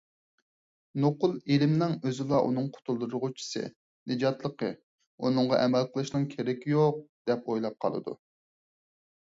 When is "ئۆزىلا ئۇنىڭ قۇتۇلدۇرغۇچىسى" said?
2.07-3.63